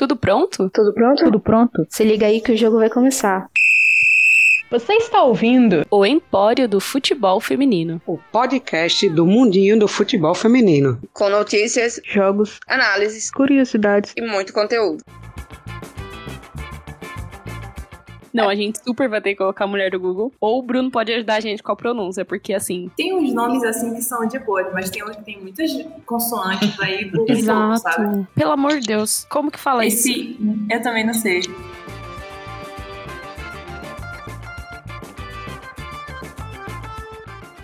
[0.00, 0.70] Tudo pronto?
[0.70, 1.24] Tudo pronto?
[1.24, 1.86] Tudo pronto?
[1.90, 3.50] Se liga aí que o jogo vai começar.
[4.70, 8.00] Você está ouvindo O Empório do Futebol Feminino.
[8.06, 10.98] O podcast do mundinho do futebol feminino.
[11.12, 14.14] Com notícias, jogos, análises curiosidades.
[14.16, 15.04] e muito conteúdo.
[18.32, 20.32] Não, a gente super vai ter que colocar a mulher do Google.
[20.40, 22.90] Ou o Bruno pode ajudar a gente com a pronúncia, porque assim.
[22.96, 25.70] Tem uns nomes assim que são de boa, mas tem uns que tem muitas
[26.06, 27.32] consoantes aí do sabe?
[27.32, 28.28] Exato.
[28.34, 29.26] Pelo amor de Deus.
[29.28, 30.08] Como que fala isso?
[30.08, 30.36] Esse,
[30.70, 31.42] eu também não sei.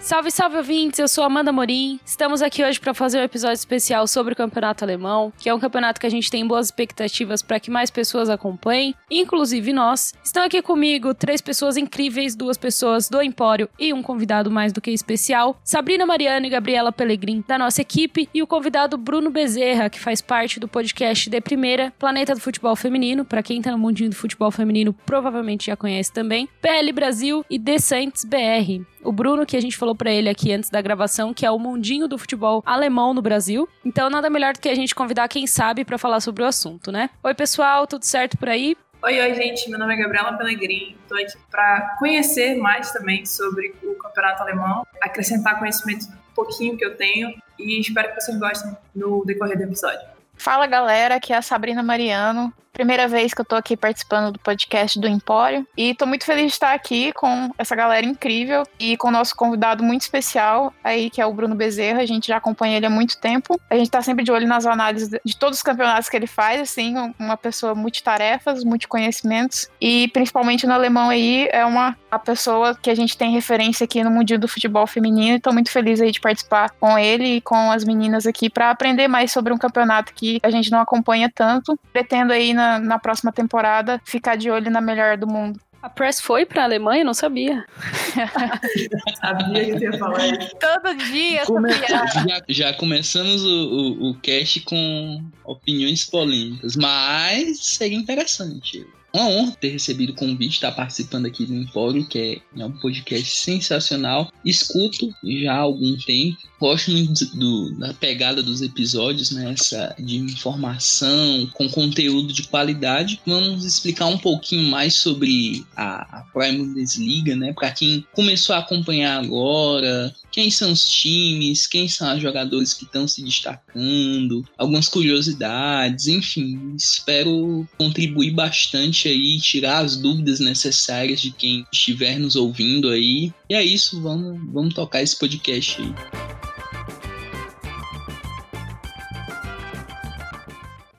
[0.07, 1.01] Salve, salve ouvintes!
[1.01, 1.99] Eu sou Amanda Morim.
[2.07, 5.59] Estamos aqui hoje para fazer um episódio especial sobre o Campeonato Alemão, que é um
[5.59, 10.15] campeonato que a gente tem boas expectativas para que mais pessoas acompanhem, inclusive nós.
[10.23, 14.81] Estão aqui comigo três pessoas incríveis, duas pessoas do Empório e um convidado mais do
[14.81, 19.91] que especial, Sabrina Mariano e Gabriela Pellegrin, da nossa equipe, e o convidado Bruno Bezerra,
[19.91, 23.25] que faz parte do podcast de Primeira, Planeta do Futebol Feminino.
[23.25, 27.59] Para quem tá no mundinho do futebol feminino, provavelmente já conhece também, PL Brasil e
[27.59, 28.87] The Saints BR.
[29.03, 31.59] O Bruno, que a gente falou para ele aqui antes da gravação, que é o
[31.59, 33.69] mundinho do futebol alemão no Brasil.
[33.85, 36.93] Então, nada melhor do que a gente convidar quem sabe para falar sobre o assunto,
[36.93, 37.11] né?
[37.23, 38.77] Oi, pessoal, tudo certo por aí?
[39.03, 39.69] Oi, oi, gente.
[39.71, 40.97] Meu nome é Gabriela Pellegrin.
[41.03, 46.85] Estou aqui para conhecer mais também sobre o campeonato alemão, acrescentar conhecimento um pouquinho que
[46.85, 50.16] eu tenho e espero que vocês gostem no decorrer do episódio.
[50.37, 52.53] Fala galera, aqui é a Sabrina Mariano.
[52.73, 55.67] Primeira vez que eu tô aqui participando do podcast do Empório.
[55.75, 59.35] E tô muito feliz de estar aqui com essa galera incrível e com o nosso
[59.35, 62.03] convidado muito especial aí, que é o Bruno Bezerra.
[62.03, 63.59] A gente já acompanha ele há muito tempo.
[63.71, 66.61] A gente tá sempre de olho nas análises de todos os campeonatos que ele faz,
[66.61, 69.71] assim, uma pessoa multitarefas, multiconhecimentos.
[69.81, 74.05] E principalmente no alemão aí, é uma a pessoa que a gente tem referência aqui
[74.05, 75.37] no mundinho do futebol feminino.
[75.37, 78.71] E tô muito feliz aí de participar com ele e com as meninas aqui para
[78.71, 81.79] aprender mais sobre um campeonato que a gente não acompanha tanto.
[81.93, 85.61] Pretendo aí na na, próxima temporada ficar de olho na melhor do mundo.
[85.83, 87.05] A Press foi pra Alemanha?
[87.05, 87.65] Não sabia.
[89.21, 90.57] sabia que você ia falar isso.
[90.59, 91.73] Todo dia, Come...
[91.73, 98.85] já, já começamos o, o, o cast com opiniões polêmicas, mas seria interessante
[99.17, 102.19] uma honra ter recebido o convite, estar participando aqui do Empório, que
[102.57, 104.31] é, é um podcast sensacional.
[104.45, 106.37] Escuto já há algum tempo.
[106.59, 109.53] Gosto muito do, da pegada dos episódios, né?
[109.53, 113.21] Essa de informação com conteúdo de qualidade.
[113.27, 117.53] Vamos explicar um pouquinho mais sobre a, a Prime Bundesliga, né?
[117.53, 122.85] Para quem começou a acompanhar agora, quem são os times, quem são os jogadores que
[122.85, 131.31] estão se destacando, algumas curiosidades, enfim, espero contribuir bastante aí, tirar as dúvidas necessárias de
[131.31, 133.33] quem estiver nos ouvindo aí.
[133.49, 136.26] E é isso, vamos, vamos tocar esse podcast aí.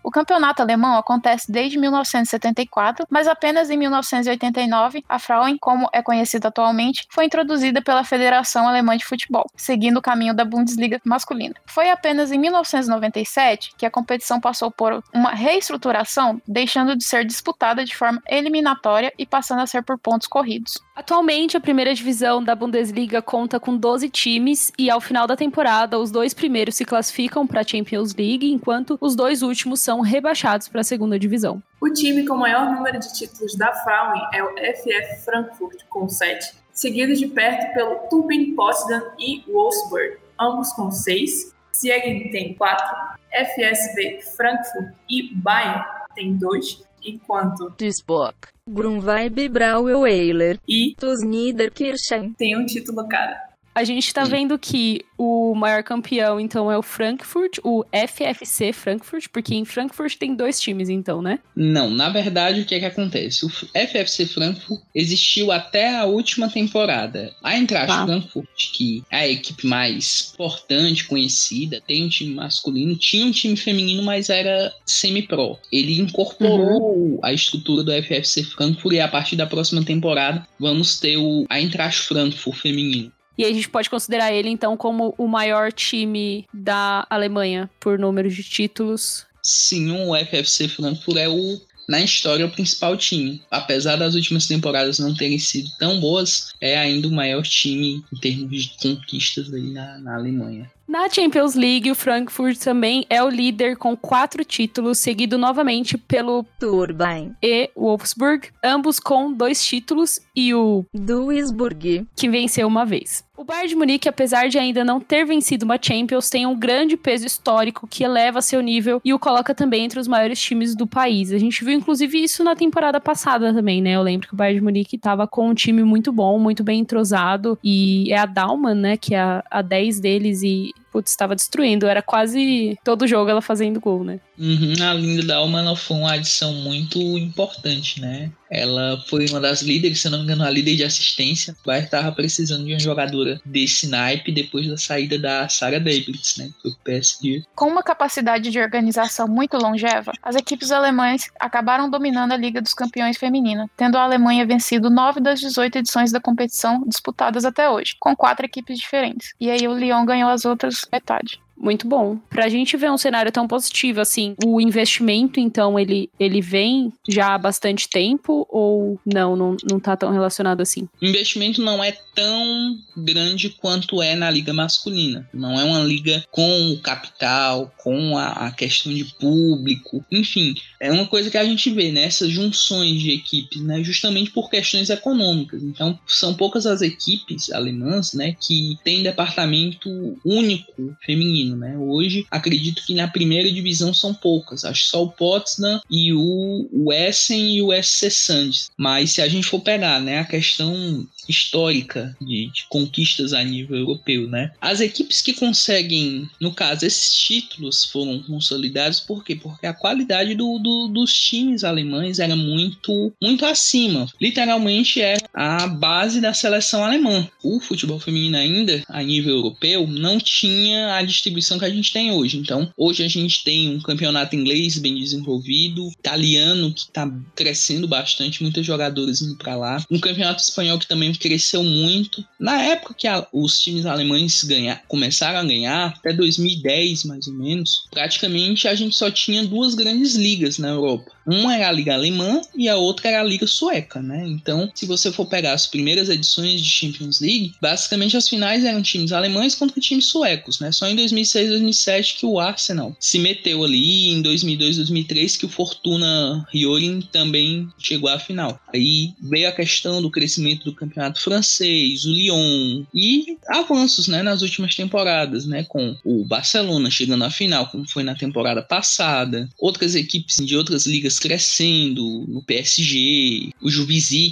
[0.08, 6.48] O campeonato alemão acontece desde 1974, mas apenas em 1989 a Frauen, como é conhecida
[6.48, 11.56] atualmente, foi introduzida pela Federação Alemã de Futebol, seguindo o caminho da Bundesliga masculina.
[11.66, 17.84] Foi apenas em 1997 que a competição passou por uma reestruturação, deixando de ser disputada
[17.84, 20.82] de forma eliminatória e passando a ser por pontos corridos.
[20.96, 26.00] Atualmente, a primeira divisão da Bundesliga conta com 12 times e ao final da temporada,
[26.00, 30.68] os dois primeiros se classificam para a Champions League, enquanto os dois últimos são rebaixados
[30.68, 31.62] para a segunda divisão.
[31.82, 36.08] O time com o maior número de títulos da Frauen é o FF Frankfurt, com
[36.10, 41.56] 7, seguido de perto pelo Turbine Potsdam e Wolfsburg, ambos com 6.
[41.72, 42.86] Siegen tem 4,
[43.32, 45.86] FSV Frankfurt e Bayern
[46.16, 48.36] tem 2, enquanto Duisburg,
[48.68, 53.47] Grunwald Brauer Weiler e Tus Niederkirchen tem um título cada.
[53.78, 59.26] A gente tá vendo que o maior campeão, então, é o Frankfurt, o FFC Frankfurt,
[59.32, 61.38] porque em Frankfurt tem dois times, então, né?
[61.56, 63.46] Não, na verdade, o que é que acontece?
[63.46, 67.32] O FFC Frankfurt existiu até a última temporada.
[67.44, 68.04] A Eintracht ah.
[68.04, 73.56] Frankfurt, que é a equipe mais importante, conhecida, tem um time masculino, tinha um time
[73.56, 75.56] feminino, mas era semi-pro.
[75.72, 77.20] Ele incorporou uhum.
[77.22, 82.08] a estrutura do FFC Frankfurt e a partir da próxima temporada vamos ter o Eintracht
[82.08, 83.12] Frankfurt feminino.
[83.38, 88.30] E a gente pode considerar ele, então, como o maior time da Alemanha por número
[88.30, 89.26] de títulos.
[89.44, 93.42] Sim, o FFC Frankfurt é o na história o principal time.
[93.50, 98.20] Apesar das últimas temporadas não terem sido tão boas, é ainda o maior time em
[98.20, 100.70] termos de conquistas aí na, na Alemanha.
[100.88, 106.46] Na Champions League, o Frankfurt também é o líder com quatro títulos, seguido novamente pelo
[106.58, 113.28] Turbine e Wolfsburg, ambos com dois títulos, e o Duisburg, que venceu uma vez.
[113.38, 116.98] O Bayern de Munique, apesar de ainda não ter vencido uma Champions, tem um grande
[116.98, 120.88] peso histórico que eleva seu nível e o coloca também entre os maiores times do
[120.88, 121.32] país.
[121.32, 123.92] A gente viu inclusive isso na temporada passada também, né?
[123.92, 126.80] Eu lembro que o Bayern de Munique estava com um time muito bom, muito bem
[126.80, 131.36] entrosado e é a Dalman, né, que é a, a 10 deles e putz, estava
[131.36, 131.86] destruindo.
[131.86, 134.20] Era quase todo jogo ela fazendo gol, né?
[134.38, 138.32] Uhum, a Linda Dalman foi uma adição muito importante, né?
[138.50, 141.56] Ela foi uma das líderes, se não me engano, a líder de assistência.
[141.64, 146.38] O Bayern estava precisando de uma jogadora desse naipe depois da saída da Sarah Davids,
[146.38, 146.50] né?
[146.84, 147.44] PSG.
[147.56, 152.74] Com uma capacidade de organização muito longeva, as equipes alemãs acabaram dominando a Liga dos
[152.74, 157.96] Campeões Feminina, tendo a Alemanha vencido nove das 18 edições da competição disputadas até hoje,
[158.00, 159.34] com quatro equipes diferentes.
[159.40, 162.18] E aí o Lyon ganhou as outras metade muito bom.
[162.30, 167.34] Pra gente ver um cenário tão positivo assim, o investimento, então, ele, ele vem já
[167.34, 170.88] há bastante tempo ou não, não, não tá tão relacionado assim?
[171.02, 175.28] O investimento não é tão grande quanto é na liga masculina.
[175.34, 180.92] Não é uma liga com o capital, com a, a questão de público, enfim, é
[180.92, 182.34] uma coisa que a gente vê nessas né?
[182.34, 185.64] junções de equipes, né, justamente por questões econômicas.
[185.64, 189.90] Então, são poucas as equipes alemãs, né, que têm departamento
[190.24, 191.78] único feminino né?
[191.78, 194.66] Hoje, acredito que na primeira divisão são poucas.
[194.66, 198.72] Acho só o Potsdam e o, Essen e o SC Sands.
[198.78, 203.78] Mas se a gente for pegar, né, a questão histórica de, de, conquistas a nível
[203.78, 204.52] europeu, né?
[204.62, 209.36] As equipes que conseguem, no caso, esses títulos foram consolidados, por quê?
[209.36, 214.08] Porque a qualidade do, do, dos times alemães era muito, muito acima.
[214.22, 217.28] Literalmente era a base da seleção alemã.
[217.44, 222.12] O futebol feminino ainda, a nível europeu, não tinha a distribuição que a gente tem
[222.12, 222.38] hoje.
[222.38, 228.42] Então, hoje a gente tem um campeonato inglês bem desenvolvido, italiano que está crescendo bastante,
[228.42, 232.24] muitas jogadoras indo para lá, um campeonato espanhol que também cresceu muito.
[232.40, 237.34] Na época que a, os times alemães ganhar, começaram a ganhar, até 2010 mais ou
[237.34, 241.12] menos, praticamente a gente só tinha duas grandes ligas na Europa.
[241.26, 244.26] Uma era a Liga Alemã e a outra era a Liga Sueca, né?
[244.26, 248.82] Então, se você for pegar as primeiras edições de Champions League, basicamente as finais eram
[248.82, 250.72] times alemães contra times suecos, né?
[250.72, 255.50] Só em 2006 2007 que o Arsenal se meteu ali, em 2002 2003 que o
[255.50, 258.60] Fortuna Riorin também chegou à final.
[258.74, 264.42] Aí veio a questão do crescimento do campeonato francês, o Lyon e avanços, né, nas
[264.42, 269.96] últimas temporadas, né, com o Barcelona chegando à final, como foi na temporada passada, outras
[269.96, 273.70] equipes de outras ligas crescendo, no PSG, o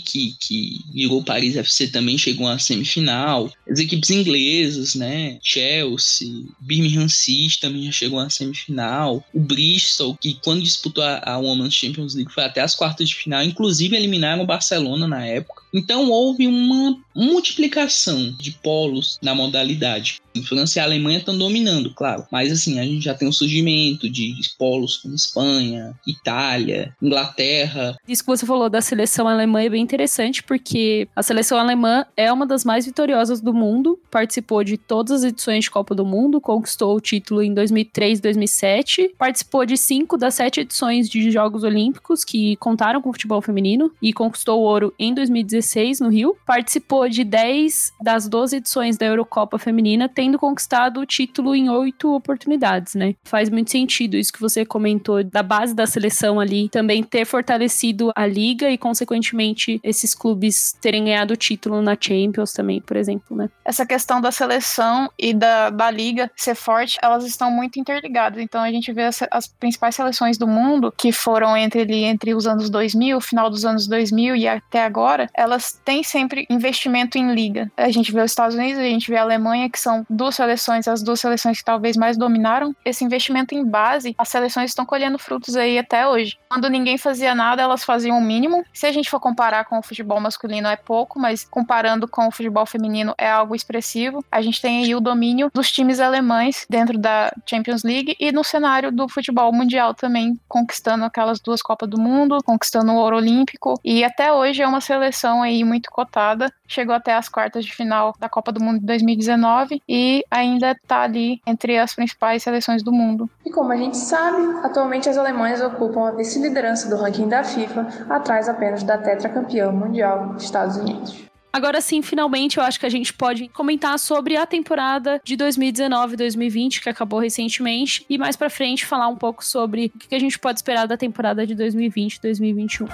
[0.03, 6.27] que, que virou Paris FC, também chegou à semifinal, as equipes inglesas, né, Chelsea,
[6.59, 11.73] Birmingham City também já chegou à semifinal, o Bristol, que quando disputou a, a Women's
[11.73, 15.64] Champions League foi até as quartas de final, inclusive eliminaram o Barcelona na época.
[15.75, 20.21] Então houve uma multiplicação de polos na modalidade.
[20.47, 22.25] França e a Alemanha estão dominando, claro.
[22.29, 27.97] Mas assim, a gente já tem o surgimento de polos como Espanha, Itália, Inglaterra.
[28.05, 32.31] Isso que você falou da seleção alemã é bem interessante, porque a seleção alemã é
[32.31, 36.41] uma das mais vitoriosas do mundo, participou de todas as edições de Copa do Mundo,
[36.41, 41.63] conquistou o título em 2003 e 2007, participou de cinco das sete edições de Jogos
[41.63, 46.09] Olímpicos que contaram com o futebol feminino e conquistou o ouro em 2016 2016 no
[46.09, 46.37] Rio.
[46.45, 52.13] Participou de 10 das 12 edições da Eurocopa Feminina, tendo conquistado o título em oito
[52.13, 53.15] oportunidades, né?
[53.23, 58.11] Faz muito sentido isso que você comentou da base da seleção ali, também ter fortalecido
[58.15, 63.35] a liga e, consequentemente, esses clubes terem ganhado o título na Champions também, por exemplo,
[63.35, 63.49] né?
[63.63, 68.41] Essa questão da seleção e da, da liga ser forte, elas estão muito interligadas.
[68.41, 72.45] Então a gente vê as, as principais seleções do mundo que foram entre, entre os
[72.45, 77.33] anos 2000, final dos anos 2000 e até agora, elas elas têm sempre investimento em
[77.33, 77.71] liga.
[77.77, 80.87] A gente vê os Estados Unidos, a gente vê a Alemanha, que são duas seleções,
[80.87, 82.75] as duas seleções que talvez mais dominaram.
[82.83, 86.37] Esse investimento em base, as seleções estão colhendo frutos aí até hoje.
[86.49, 88.65] Quando ninguém fazia nada, elas faziam o mínimo.
[88.73, 92.31] Se a gente for comparar com o futebol masculino, é pouco, mas comparando com o
[92.31, 94.23] futebol feminino, é algo expressivo.
[94.29, 98.43] A gente tem aí o domínio dos times alemães dentro da Champions League e no
[98.43, 103.79] cenário do futebol mundial também, conquistando aquelas duas Copas do Mundo, conquistando o ouro olímpico.
[103.83, 108.13] E até hoje é uma seleção aí muito cotada, chegou até as quartas de final
[108.19, 112.91] da Copa do Mundo de 2019 e ainda está ali entre as principais seleções do
[112.91, 113.29] mundo.
[113.45, 117.87] E como a gente sabe, atualmente as alemãs ocupam a vice-liderança do ranking da FIFA,
[118.09, 121.25] atrás apenas da tetracampeã mundial Estados Unidos.
[121.55, 126.83] Agora sim, finalmente, eu acho que a gente pode comentar sobre a temporada de 2019-2020,
[126.83, 130.37] que acabou recentemente, e mais para frente falar um pouco sobre o que a gente
[130.37, 132.89] pode esperar da temporada de 2020-2021.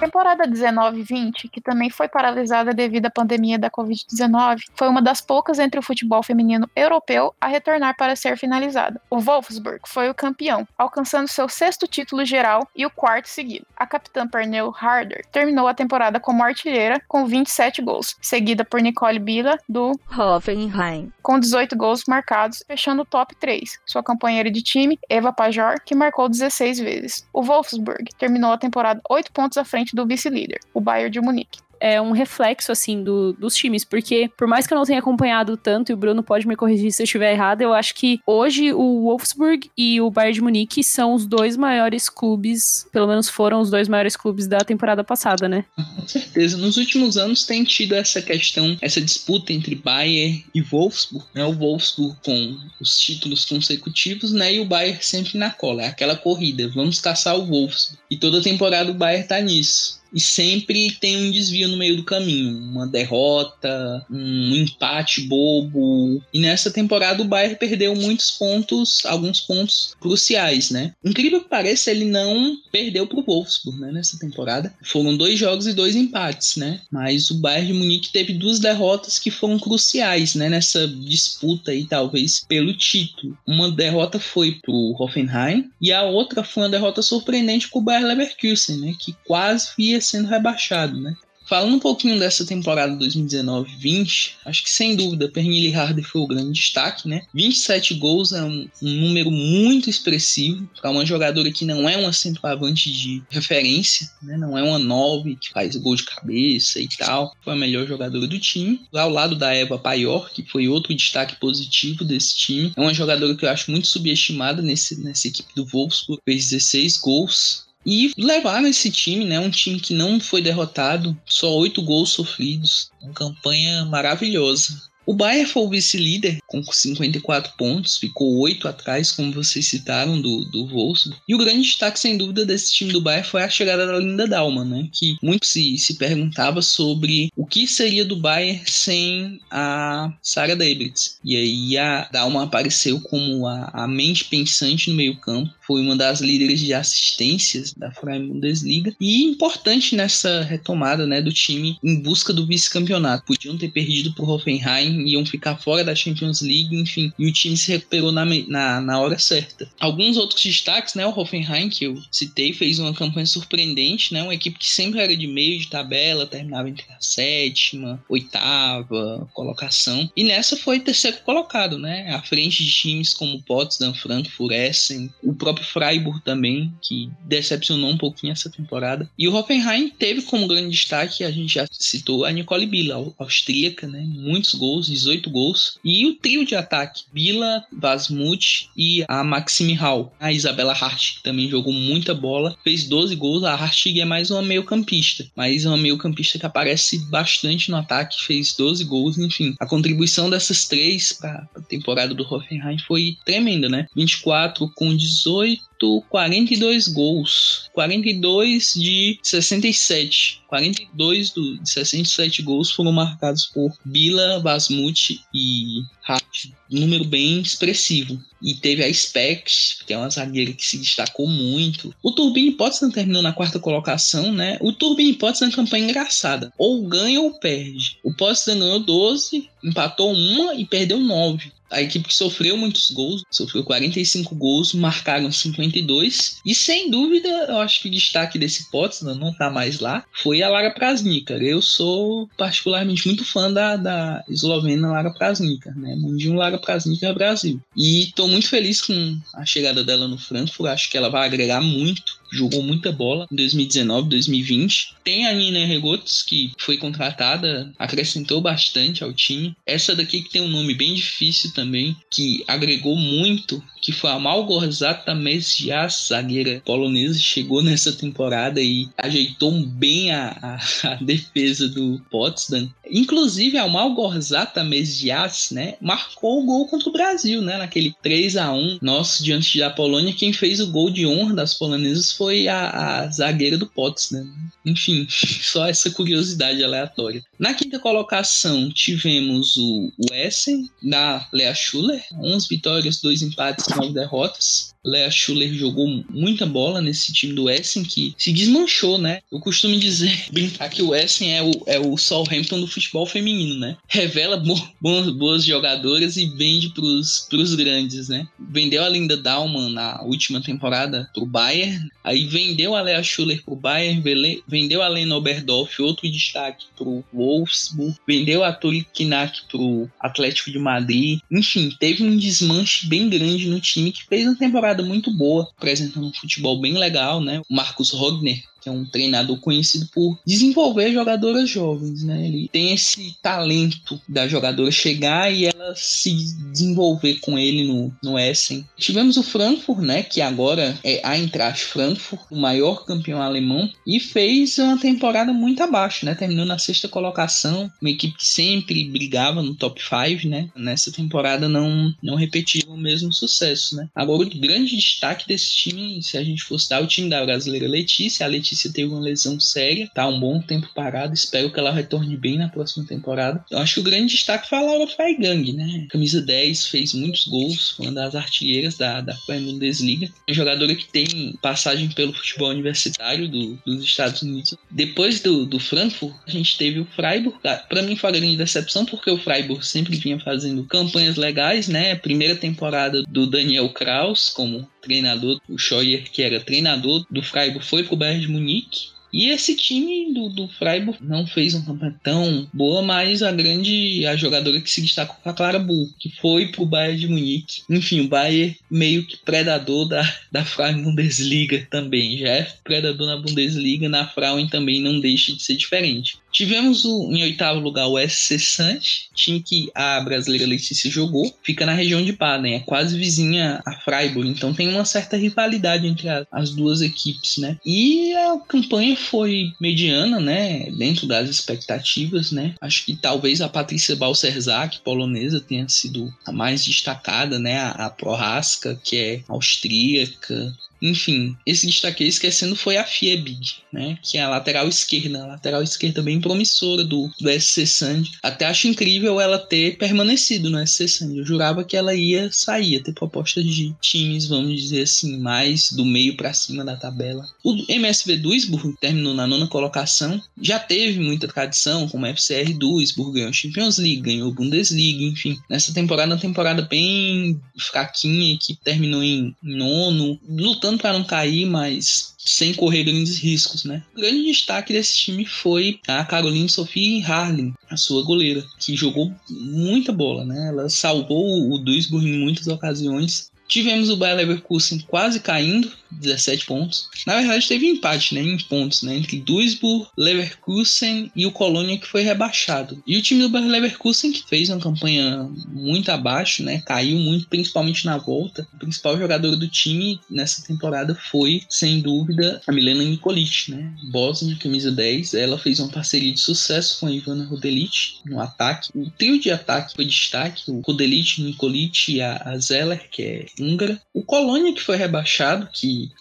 [0.00, 5.58] Temporada 19-20, que também foi paralisada devido à pandemia da Covid-19, foi uma das poucas
[5.58, 8.98] entre o futebol feminino europeu a retornar para ser finalizada.
[9.10, 13.66] O Wolfsburg foi o campeão, alcançando seu sexto título geral e o quarto seguido.
[13.76, 19.18] A capitã Pernille Harder terminou a temporada como artilheira com 27 gols, seguida por Nicole
[19.18, 21.12] Bila do Hoffenheim.
[21.22, 23.78] com 18 gols marcados, fechando o top 3.
[23.84, 27.28] Sua companheira de time, Eva Pajor, que marcou 16 vezes.
[27.34, 31.60] O Wolfsburg terminou a temporada 8 pontos à frente do vice-líder, o Bayern de Munique.
[31.80, 33.84] É um reflexo, assim, do- dos times.
[33.84, 36.92] Porque, por mais que eu não tenha acompanhado tanto, e o Bruno pode me corrigir
[36.92, 40.84] se eu estiver errado, eu acho que hoje o Wolfsburg e o Bayern de Munique
[40.84, 45.48] são os dois maiores clubes, pelo menos foram os dois maiores clubes da temporada passada,
[45.48, 45.64] né?
[45.96, 46.56] Com certeza.
[46.58, 51.44] Nos últimos anos tem tido essa questão, essa disputa entre Bayern e Wolfsburg, né?
[51.44, 54.54] O Wolfsburg com os títulos consecutivos, né?
[54.54, 55.82] E o Bayern sempre na cola.
[55.82, 57.98] É aquela corrida, vamos caçar o Wolfsburg.
[58.10, 59.99] E toda temporada o Bayern tá nisso.
[60.12, 66.22] E sempre tem um desvio no meio do caminho, uma derrota, um empate bobo.
[66.32, 70.92] E nessa temporada o Bayern perdeu muitos pontos, alguns pontos cruciais, né?
[71.04, 74.74] Incrível que pareça, ele não perdeu pro Wolfsburg, né, nessa temporada.
[74.82, 76.80] Foram dois jogos e dois empates, né?
[76.90, 81.84] Mas o Bayern de Munique teve duas derrotas que foram cruciais, né, nessa disputa aí,
[81.84, 83.36] talvez, pelo título.
[83.46, 88.78] Uma derrota foi pro Hoffenheim e a outra foi uma derrota surpreendente pro Bayer Leverkusen,
[88.78, 91.14] né, que quase ia sendo rebaixado, né?
[91.50, 96.52] Falando um pouquinho dessa temporada 2019-20, acho que sem dúvida Pernille Harder foi o grande
[96.52, 97.22] destaque, né?
[97.34, 102.12] 27 gols é um, um número muito expressivo para uma jogadora que não é uma
[102.12, 104.36] centroavante de referência, né?
[104.36, 107.34] Não é uma 9 que faz gol de cabeça e tal.
[107.42, 108.82] Foi a melhor jogadora do time.
[108.94, 112.72] Ao lado da Eva Paior, que foi outro destaque positivo desse time.
[112.76, 116.22] É uma jogadora que eu acho muito subestimada nesse, nessa equipe do Wolfsburg.
[116.24, 119.40] Fez 16 gols, e levaram esse time, né?
[119.40, 122.90] Um time que não foi derrotado, só oito gols sofridos.
[123.02, 124.90] Uma campanha maravilhosa.
[125.10, 130.44] O Bayern foi o vice-líder com 54 pontos, ficou 8 atrás, como vocês citaram, do,
[130.44, 131.20] do Wolfsburg.
[131.26, 134.28] E o grande destaque, sem dúvida, desse time do Bayern foi a chegada da Linda
[134.28, 134.88] Dalman, né?
[134.92, 141.18] Que muito se, se perguntava sobre o que seria do Bayern sem a Sarah Debritz.
[141.24, 146.20] E aí a Dalman apareceu como a, a mente pensante no meio-campo, foi uma das
[146.20, 152.32] líderes de assistências da Freie Bundesliga e importante nessa retomada né, do time em busca
[152.32, 153.24] do vice-campeonato.
[153.24, 157.32] Podiam ter perdido para o Hoffenheim, iam ficar fora da Champions League, enfim, e o
[157.32, 159.70] time se recuperou na, na, na hora certa.
[159.78, 164.34] Alguns outros destaques, né, o Hoffenheim, que eu citei, fez uma campanha surpreendente, né, uma
[164.34, 170.24] equipe que sempre era de meio de tabela, terminava entre a sétima, oitava colocação, e
[170.24, 175.59] nessa foi terceiro colocado, né, à frente de times como Potsdam, Frankfurt, Essen, o próprio
[175.62, 179.08] Freiburg também, que decepcionou um pouquinho essa temporada.
[179.18, 183.86] E o Hoffenheim teve como grande destaque, a gente já citou, a Nicole Billa, austríaca,
[183.86, 184.04] né?
[184.06, 185.78] Muitos gols, 18 gols.
[185.84, 190.12] E o trio de ataque, Billa, Vasmut e a Maxime Hall.
[190.18, 193.44] A Isabela Hart, que também jogou muita bola, fez 12 gols.
[193.44, 197.70] A Hartig é mais uma meio campista, mas é uma meio campista que aparece bastante
[197.70, 199.54] no ataque, fez 12 gols, enfim.
[199.58, 203.86] A contribuição dessas três para a temporada do Hoffenheim foi tremenda, né?
[203.94, 205.69] 24 com 18 Bowie
[206.08, 207.70] 42 gols.
[207.72, 210.42] 42 de 67.
[210.46, 216.48] 42 do, de 67 gols foram marcados por Bila, Vasmut e Hart.
[216.68, 218.20] Número bem expressivo.
[218.42, 221.94] E teve a Specs, que é uma zagueira que se destacou muito.
[222.02, 224.58] O Turbine Potsdam terminou na quarta colocação, né?
[224.60, 226.52] O Turbine Potsdam é uma campanha engraçada.
[226.58, 227.98] Ou ganha ou perde.
[228.02, 233.22] O Potsdam ganhou 12, empatou uma e perdeu 9 a equipe que sofreu muitos gols,
[233.30, 235.30] sofreu 45 gols, marcaram
[235.70, 236.40] 52.
[236.44, 240.42] E sem dúvida, eu acho que o destaque desse Potsdam, não tá mais lá, foi
[240.42, 241.34] a Lara Prasnica.
[241.34, 245.94] Eu sou particularmente muito fã da, da eslovena Lara Prasnica, né?
[245.96, 247.60] Mundinho Lara Prasnica Brasil.
[247.76, 251.60] E tô muito feliz com a chegada dela no Frankfurt, acho que ela vai agregar
[251.60, 254.94] muito jogou muita bola em 2019, 2020.
[255.04, 259.56] Tem a Nina Regotos, que foi contratada, acrescentou bastante ao time.
[259.66, 264.18] Essa daqui que tem um nome bem difícil também, que agregou muito, que foi a
[264.18, 270.36] Malgorzata Mesias, zagueira polonesa, chegou nessa temporada e ajeitou bem a,
[270.82, 272.70] a, a defesa do Potsdam.
[272.90, 278.52] Inclusive, a Malgorzata Mesias, né, marcou o gol contra o Brasil, né, naquele 3 a
[278.52, 280.12] 1 nosso diante da Polônia.
[280.12, 284.28] Quem fez o gol de honra das polonesas foi a, a zagueira do Potsdam.
[284.66, 287.24] Enfim, só essa curiosidade aleatória.
[287.38, 293.94] Na quinta colocação, tivemos o, o Essen, da Lea Schuller, 11 vitórias, 2 empates, 9
[293.94, 294.69] derrotas.
[294.84, 299.20] Lea Schuller jogou muita bola nesse time do Essen que se desmanchou, né?
[299.30, 303.56] Eu costumo dizer, brincar que o Essen é o, é o Southampton do futebol feminino,
[303.58, 303.76] né?
[303.86, 308.26] Revela bo boas, boas jogadoras e vende pros, pros grandes, né?
[308.38, 313.54] Vendeu a Linda Dalman na última temporada pro Bayern, aí vendeu a Lea Schuller pro
[313.54, 314.02] Bayern,
[314.48, 320.58] vendeu a Lena Oberdorf, outro destaque pro Wolfsburg, vendeu a Tori Kinak pro Atlético de
[320.58, 321.20] Madrid.
[321.30, 326.06] Enfim, teve um desmanche bem grande no time que fez uma temporada muito boa, apresentando
[326.06, 327.40] um futebol bem legal, né?
[327.48, 332.26] O Marcos Rogner que é um treinador conhecido por desenvolver jogadoras jovens, né?
[332.26, 336.12] Ele tem esse talento da jogadora chegar e ela se
[336.50, 338.66] desenvolver com ele no, no Essen.
[338.76, 340.02] Tivemos o Frankfurt, né?
[340.02, 345.62] Que agora é a Eintracht Frankfurt, o maior campeão alemão, e fez uma temporada muito
[345.62, 346.14] abaixo, né?
[346.14, 350.48] Terminou na sexta colocação, uma equipe que sempre brigava no top 5, né?
[350.54, 353.88] Nessa temporada não, não repetiu o mesmo sucesso, né?
[353.94, 357.68] Agora, o grande destaque desse time, se a gente fosse dar o time da brasileira
[357.68, 361.14] Letícia, a Letícia Letícia teve uma lesão séria, tá um bom tempo parado.
[361.14, 363.44] Espero que ela retorne bem na próxima temporada.
[363.48, 365.86] Eu acho que o grande destaque foi a Laura Freigang, né?
[365.88, 370.10] Camisa 10, fez muitos gols, uma das artilheiras da, da Bundesliga.
[370.26, 374.56] Uma jogadora que tem passagem pelo futebol universitário do, dos Estados Unidos.
[374.68, 377.38] Depois do, do Frankfurt, a gente teve o Freiburg.
[377.40, 381.94] Para mim foi uma grande decepção, porque o Freiburg sempre vinha fazendo campanhas legais, né?
[381.94, 387.84] Primeira temporada do Daniel Kraus como treinador, o Scheuer, que era treinador do Freiburg, foi
[387.84, 392.48] pro Bayern de Munique e esse time do, do Freiburg não fez uma campanha tão
[392.52, 396.46] boa, mas a grande a jogadora que se destacou foi a Clara Bull, que foi
[396.46, 397.62] pro Bayern de Munique.
[397.68, 402.18] Enfim, o Bayern meio que predador da, da Frauen Bundesliga também.
[402.18, 406.18] Já é predador na Bundesliga, na Frauen também não deixa de ser diferente.
[406.32, 411.66] Tivemos o, em oitavo lugar o SC Santos, time que a brasileira Letícia jogou, fica
[411.66, 416.08] na região de Baden, é quase vizinha a Freiburg, então tem uma certa rivalidade entre
[416.08, 417.58] a, as duas equipes, né?
[417.64, 420.70] E a campanha foi mediana, né?
[420.70, 422.54] Dentro das expectativas, né?
[422.60, 427.58] Acho que talvez a Patrícia Balcerzak, polonesa, tenha sido a mais destacada, né?
[427.58, 433.98] A, a Prohaska, que é austríaca, enfim, esse destaque esquecendo foi a Fiebig, né?
[434.02, 438.04] Que é a lateral esquerda, a lateral esquerda bem promissora do, do SC Sand.
[438.22, 441.16] Até acho incrível ela ter permanecido no SC Sand.
[441.16, 445.70] Eu jurava que ela ia sair, ia ter proposta de times, vamos dizer assim, mais
[445.72, 447.26] do meio para cima da tabela.
[447.44, 453.32] O MSV Duisburg terminou na nona colocação, já teve muita tradição, como FCR Duisburg, ganhou
[453.32, 455.38] Champions League, ganhou Bundesliga, enfim.
[455.48, 461.46] Nessa temporada, uma temporada bem fraquinha, que terminou em nono, lutando lutando para não cair,
[461.46, 463.82] mas sem correr grandes riscos, né?
[463.96, 469.12] O grande destaque desse time foi a Caroline Sophie Harlin, a sua goleira, que jogou
[469.28, 470.48] muita bola, né?
[470.48, 473.30] Ela salvou o Duisburg em muitas ocasiões.
[473.48, 476.88] Tivemos o Bayer Leverkusen quase caindo, 17 pontos.
[477.06, 481.86] Na verdade, teve empate né, em pontos né, entre Duisburg, Leverkusen e o Colônia, que
[481.86, 482.82] foi rebaixado.
[482.86, 487.84] E o time do Leverkusen, que fez uma campanha muito abaixo, né, caiu muito, principalmente
[487.86, 488.46] na volta.
[488.54, 494.36] O principal jogador do time nessa temporada foi, sem dúvida, a Milena Nikolic, né, Bosnia,
[494.36, 495.14] camisa 10.
[495.14, 498.70] Ela fez uma parceria de sucesso com a Ivana Rodelic no ataque.
[498.74, 503.80] O trio de ataque foi destaque: o Rodelic, Nikolic e a Zeller, que é húngara.
[503.92, 505.48] O Colônia, que foi rebaixado,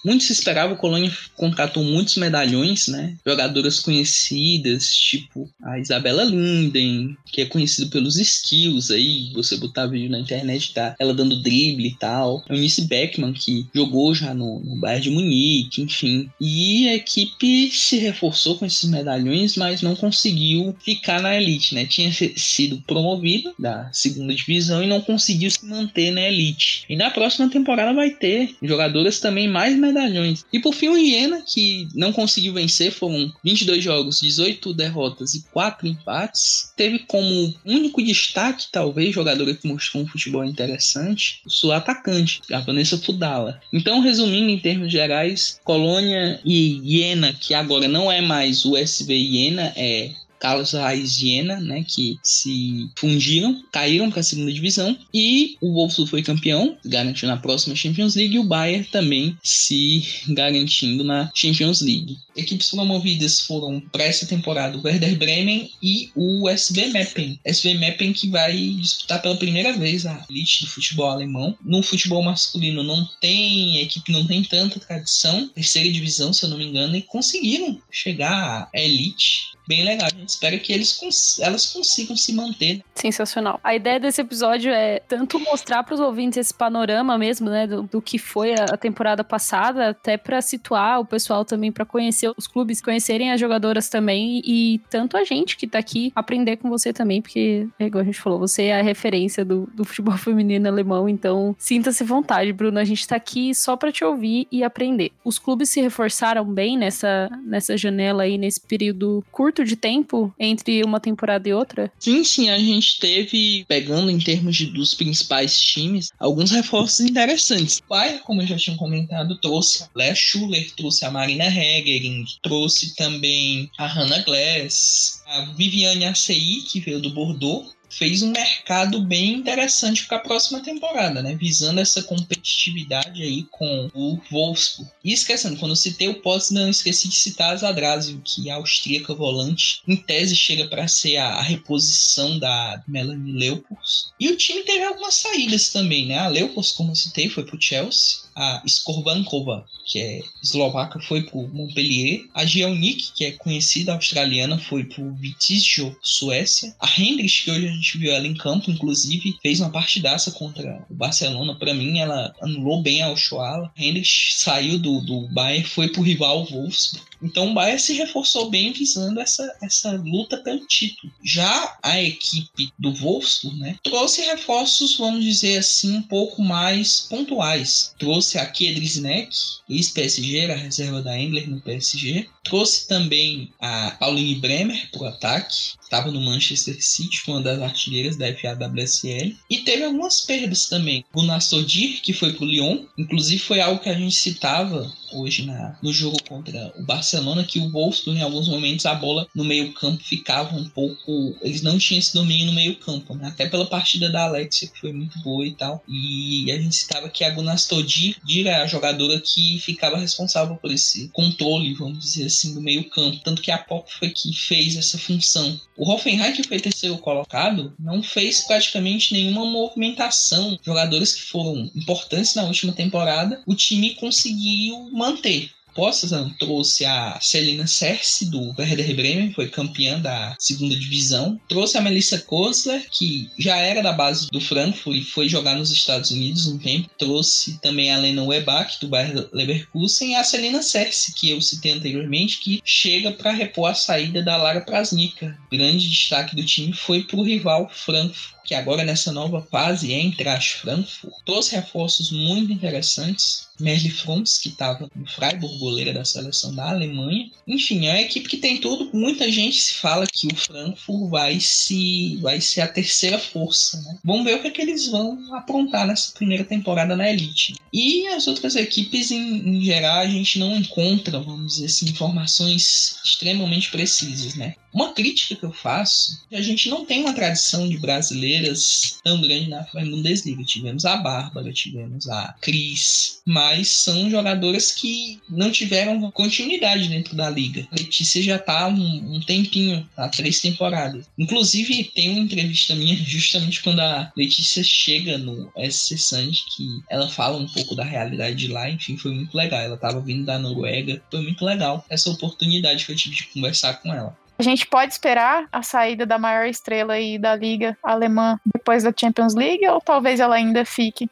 [0.03, 3.15] muito se esperava, o Colônia contratou muitos medalhões, né?
[3.25, 10.09] Jogadoras conhecidas, tipo a Isabela Linden, que é conhecida pelos skills aí, você botar vídeo
[10.09, 10.95] na internet, tá?
[10.99, 12.43] Ela dando drible e tal.
[12.49, 16.29] A Eunice Beckman, que jogou já no, no Bayern de Munique, enfim.
[16.39, 21.85] E a equipe se reforçou com esses medalhões, mas não conseguiu ficar na elite, né?
[21.85, 26.85] Tinha sido promovido da segunda divisão e não conseguiu se manter na elite.
[26.89, 30.45] E na próxima temporada vai ter jogadoras também mais mais medalhões.
[30.51, 35.43] E por fim o Iena, que não conseguiu vencer, foram 22 jogos, 18 derrotas e
[35.51, 36.71] 4 empates.
[36.75, 42.59] Teve como único destaque, talvez, jogadora que mostrou um futebol interessante, o sua atacante, a
[42.59, 43.59] Vanessa Fudala.
[43.71, 49.13] Então, resumindo em termos gerais, Colônia e Iena, que agora não é mais o SV
[49.13, 55.57] Iena, é Carlos Raiz Jena, né, que se fundiram, caíram para a segunda divisão e
[55.61, 61.03] o Wolfsburg foi campeão, garantiu na próxima Champions League e o Bayern também se garantindo
[61.03, 62.17] na Champions League.
[62.35, 67.39] Equipes promovidas foram para essa temporada o Werder Bremen e o SV Meppen.
[67.43, 71.57] SV Meppen que vai disputar pela primeira vez a elite do futebol alemão.
[71.63, 76.49] No futebol masculino não tem, a equipe não tem tanta tradição, terceira divisão, se eu
[76.49, 80.09] não me engano, e conseguiram chegar à elite bem legal.
[80.27, 82.81] Espera que eles cons elas consigam se manter.
[82.95, 83.59] Sensacional.
[83.63, 87.83] A ideia desse episódio é tanto mostrar para os ouvintes esse panorama mesmo, né, do,
[87.83, 92.47] do que foi a, temporada passada, até para situar o pessoal também para conhecer os
[92.47, 96.91] clubes, conhecerem as jogadoras também e tanto a gente que tá aqui aprender com você
[96.91, 100.67] também, porque, é igual a gente falou, você é a referência do, do futebol feminino
[100.67, 102.79] alemão, então sinta-se vontade, Bruno.
[102.79, 105.11] A gente tá aqui só para te ouvir e aprender.
[105.23, 110.83] Os clubes se reforçaram bem nessa, nessa janela aí, nesse período curto de tempo entre
[110.83, 111.91] uma temporada e outra?
[111.99, 117.81] Sim, sim, a gente teve, pegando em termos de, dos principais times, alguns reforços interessantes.
[117.87, 122.95] Bayern, como eu já tinha comentado, trouxe a Léa Schuller, trouxe a Marina Hegering, trouxe
[122.95, 129.33] também a Hannah Glass, a Viviane ACI, que veio do Bordeaux, fez um mercado bem
[129.33, 131.35] interessante para a próxima temporada, né?
[131.35, 134.91] Visando essa competitividade aí com o Wolfsburg.
[135.03, 138.55] E esquecendo, quando eu citei o Potsdam, esqueci de citar a Zadrazio, que é a
[138.55, 144.11] austríaca volante, em tese chega para ser a, reposição da Melanie Leupolz.
[144.19, 146.19] E o time teve algumas saídas também, né?
[146.19, 151.23] A Leupolz, como eu citei, foi para o Chelsea a Skorbankova, que é eslovaca, foi
[151.23, 152.25] para o Montpellier.
[152.33, 156.73] A Gielnik, que é conhecida australiana, foi para o Vitisjo, Suécia.
[156.79, 160.85] A Hendricks, que hoje a gente viu ela em campo, inclusive, fez uma partidaça contra
[160.89, 161.55] o Barcelona.
[161.55, 163.71] Para mim, ela anulou bem a Oshoala.
[163.77, 167.09] A Hendricks saiu do, do Bayern, foi para o rival Wolfsburg.
[167.21, 171.11] Então o Bayern se reforçou bem visando essa, essa luta pelo título.
[171.23, 177.93] Já a equipe do Wolfsburg né, trouxe reforços, vamos dizer assim, um pouco mais pontuais.
[177.97, 179.35] Trouxe a Kedrisneck,
[179.69, 182.27] ex-PSG, a reserva da Engler no PSG.
[182.43, 187.61] Trouxe também a Pauline Bremer para o ataque, estava no Manchester City, foi uma das
[187.61, 189.35] artilheiras da FAWSL.
[189.49, 191.05] E teve algumas perdas também.
[191.13, 195.45] O Nassodir, que foi para o Lyon, inclusive foi algo que a gente citava hoje
[195.45, 197.08] na, no jogo contra o Barcelona,
[197.47, 201.35] que o Wolfsburg, em alguns momentos, a bola no meio campo ficava um pouco...
[201.41, 203.27] Eles não tinham esse domínio no meio campo, né?
[203.27, 205.83] Até pela partida da Alexia, que foi muito boa e tal.
[205.87, 211.09] E a gente citava que a Gunastodir era a jogadora que ficava responsável por esse
[211.09, 213.21] controle, vamos dizer assim, do meio campo.
[213.23, 215.59] Tanto que a Pop foi que fez essa função.
[215.77, 220.57] O Hoffenheim, que foi terceiro colocado, não fez praticamente nenhuma movimentação.
[220.63, 225.51] Jogadores que foram importantes na última temporada, o time conseguiu manter.
[225.73, 231.39] Potsdam trouxe a Celina Cerce do Werder Bremen, foi campeã da segunda divisão.
[231.47, 235.71] Trouxe a Melissa Kosler, que já era da base do Frankfurt e foi jogar nos
[235.71, 236.89] Estados Unidos um tempo.
[236.97, 241.71] Trouxe também a Lena Webach do Bayer Leverkusen e a Celina Cerce, que eu citei
[241.71, 245.37] anteriormente, que chega para repor a saída da Lara Prasnica.
[245.51, 249.99] Grande destaque do time foi para o rival Frankfurt que agora nessa nova fase é
[249.99, 253.47] entre as Frankfurt, trouxe reforços muito interessantes.
[253.59, 257.29] Merle Frons, que estava no Freiburg, goleira da seleção da Alemanha.
[257.47, 258.89] Enfim, é uma equipe que tem tudo.
[258.93, 263.81] Muita gente se fala que o Frankfurt vai, se, vai ser a terceira força.
[263.81, 263.97] Né?
[264.03, 267.55] Vamos ver o que, é que eles vão aprontar nessa primeira temporada na Elite.
[267.71, 272.95] E as outras equipes, em, em geral, a gente não encontra, vamos dizer assim, informações
[273.03, 274.35] extremamente precisas.
[274.35, 274.55] Né?
[274.73, 279.21] Uma crítica que eu faço é a gente não tem uma tradição de brasileiras tão
[279.21, 280.43] grande na Bundesliga.
[280.43, 287.29] Tivemos a Bárbara, tivemos a Cris, mas são jogadoras que não tiveram continuidade dentro da
[287.29, 287.67] liga.
[287.71, 291.05] A Letícia já tá um, um tempinho, há três temporadas.
[291.17, 297.09] Inclusive, tem uma entrevista minha justamente quando a Letícia chega no SC Sand, que ela
[297.09, 298.69] fala um pouco da realidade de lá.
[298.69, 299.61] Enfim, foi muito legal.
[299.61, 303.73] Ela tava vindo da Noruega, foi muito legal essa oportunidade que eu tive de conversar
[303.81, 304.17] com ela.
[304.39, 308.93] A gente pode esperar a saída da maior estrela aí da liga alemã depois da
[308.97, 311.09] Champions League ou talvez ela ainda fique?